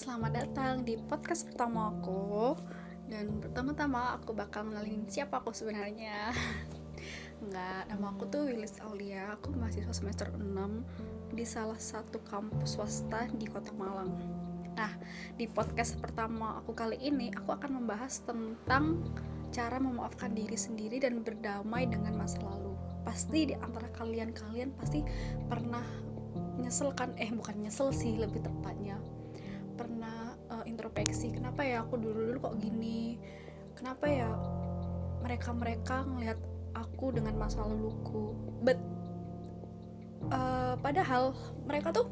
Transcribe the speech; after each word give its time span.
selamat 0.00 0.32
datang 0.32 0.80
di 0.80 0.96
podcast 0.96 1.44
pertama 1.44 1.92
aku. 1.92 2.56
Dan 3.04 3.36
pertama-tama 3.36 4.16
aku 4.16 4.32
bakal 4.32 4.64
ngenalin 4.64 5.04
siapa 5.04 5.44
aku 5.44 5.52
sebenarnya. 5.52 6.32
Enggak, 7.44 7.84
nama 7.92 8.08
aku 8.08 8.24
tuh 8.32 8.48
Willis 8.48 8.80
Aulia. 8.80 9.36
Aku 9.36 9.52
mahasiswa 9.52 9.92
semester 9.92 10.32
6 10.32 11.36
di 11.36 11.44
salah 11.44 11.76
satu 11.76 12.16
kampus 12.24 12.80
swasta 12.80 13.28
di 13.28 13.44
kota 13.44 13.76
Malang. 13.76 14.16
Nah, 14.72 14.96
di 15.36 15.44
podcast 15.44 16.00
pertama 16.00 16.56
aku 16.56 16.72
kali 16.72 16.96
ini 16.96 17.28
Aku 17.36 17.52
akan 17.52 17.84
membahas 17.84 18.24
tentang 18.24 19.04
cara 19.52 19.76
memaafkan 19.76 20.32
diri 20.32 20.56
sendiri 20.56 20.96
dan 20.96 21.20
berdamai 21.20 21.84
dengan 21.84 22.16
masa 22.16 22.40
lalu. 22.40 22.72
Pasti 23.04 23.52
di 23.52 23.54
antara 23.60 23.92
kalian-kalian 23.92 24.72
pasti 24.80 25.04
pernah 25.44 25.84
nyesel 26.56 26.96
kan 26.96 27.12
eh 27.20 27.28
bukan 27.28 27.68
nyesel 27.68 27.92
sih 27.92 28.16
lebih 28.16 28.40
tepatnya 28.40 28.96
introspeksi 30.80 31.36
kenapa 31.36 31.60
ya 31.60 31.84
aku 31.84 32.00
dulu 32.00 32.32
dulu 32.32 32.38
kok 32.40 32.56
gini? 32.56 33.20
Kenapa 33.76 34.08
ya 34.08 34.32
mereka 35.20 35.52
mereka 35.52 35.96
ngelihat 36.08 36.40
aku 36.72 37.12
dengan 37.12 37.36
masa 37.36 37.60
laluku 37.60 38.32
but 38.64 38.80
uh, 40.32 40.80
padahal 40.80 41.36
mereka 41.68 41.92
tuh 41.92 42.08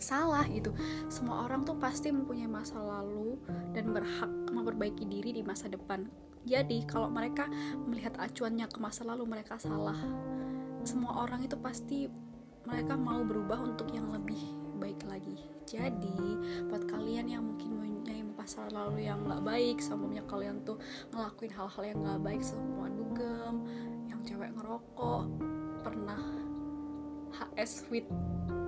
salah 0.00 0.48
gitu. 0.48 0.72
Semua 1.12 1.44
orang 1.44 1.68
tuh 1.68 1.76
pasti 1.76 2.08
mempunyai 2.08 2.48
masa 2.48 2.80
lalu 2.80 3.36
dan 3.76 3.92
berhak 3.92 4.32
memperbaiki 4.48 5.04
diri 5.04 5.36
di 5.36 5.44
masa 5.44 5.68
depan. 5.68 6.08
Jadi 6.48 6.88
kalau 6.88 7.12
mereka 7.12 7.44
melihat 7.86 8.16
acuannya 8.16 8.72
ke 8.72 8.80
masa 8.80 9.04
lalu 9.04 9.28
mereka 9.28 9.60
salah. 9.60 10.00
Semua 10.82 11.28
orang 11.28 11.44
itu 11.44 11.54
pasti 11.60 12.08
mereka 12.66 12.94
mau 12.94 13.22
berubah 13.26 13.58
untuk 13.62 13.90
yang 13.90 14.10
lebih 14.14 14.38
baik 14.78 15.02
lagi. 15.06 15.38
Jadi 15.66 16.38
buat 16.68 16.86
kalian 16.90 17.30
yang 17.30 17.42
mungkin 17.46 17.82
mempunyai 18.02 18.26
masa 18.34 18.66
lalu 18.74 19.06
yang 19.06 19.22
nggak 19.22 19.46
baik 19.46 19.78
sebelumnya 19.78 20.26
kalian 20.26 20.58
tuh 20.66 20.74
ngelakuin 21.14 21.54
hal-hal 21.54 21.82
yang 21.86 21.98
nggak 22.02 22.20
baik 22.26 22.42
semua 22.42 22.90
dugem 22.90 23.54
yang 24.10 24.20
cewek 24.26 24.50
ngerokok 24.58 25.24
pernah 25.86 26.18
HS 27.30 27.86
with 27.94 28.10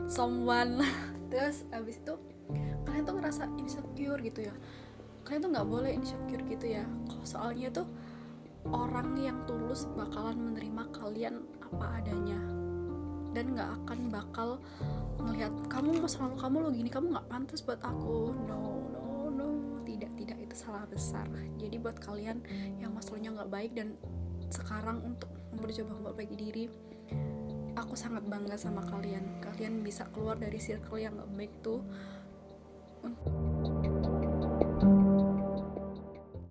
someone. 0.06 0.78
Terus 1.34 1.66
abis 1.74 1.98
itu 1.98 2.14
kalian 2.86 3.02
tuh 3.02 3.16
ngerasa 3.18 3.50
insecure 3.58 4.22
gitu 4.22 4.46
ya. 4.46 4.54
Kalian 5.26 5.40
tuh 5.42 5.50
nggak 5.50 5.66
boleh 5.66 5.90
insecure 5.98 6.44
gitu 6.46 6.66
ya. 6.78 6.86
Soalnya 7.26 7.74
tuh 7.74 7.90
orang 8.70 9.18
yang 9.18 9.42
tulus 9.50 9.90
bakalan 9.98 10.38
menerima 10.38 10.88
kalian 10.94 11.42
apa 11.58 12.00
adanya 12.00 12.38
dan 13.34 13.52
nggak 13.52 13.70
akan 13.82 13.98
bakal 14.08 14.48
ngelihat 15.18 15.52
kamu 15.66 15.98
masa 15.98 16.22
lalu 16.24 16.36
kamu 16.38 16.56
lo 16.62 16.68
gini 16.70 16.90
kamu 16.90 17.06
nggak 17.12 17.28
pantas 17.28 17.60
buat 17.66 17.82
aku. 17.82 18.32
No 18.46 18.88
no 18.94 19.04
no. 19.28 19.48
Tidak 19.82 20.14
tidak. 20.14 20.38
Itu 20.38 20.54
salah 20.54 20.86
besar. 20.86 21.26
Jadi 21.58 21.76
buat 21.82 21.98
kalian 21.98 22.40
yang 22.78 22.94
masalahnya 22.94 23.34
nggak 23.34 23.50
baik 23.50 23.72
dan 23.74 23.98
sekarang 24.48 25.02
untuk 25.02 25.28
mencoba 25.54 25.90
memperbaiki 25.98 26.36
diri 26.38 26.64
aku 27.74 27.98
sangat 27.98 28.22
bangga 28.30 28.54
sama 28.54 28.86
kalian. 28.86 29.42
Kalian 29.42 29.82
bisa 29.82 30.06
keluar 30.14 30.38
dari 30.38 30.56
circle 30.62 31.02
yang 31.02 31.18
nggak 31.18 31.30
baik 31.34 31.52
tuh 31.60 31.82